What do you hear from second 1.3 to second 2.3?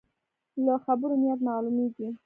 معلومېږي.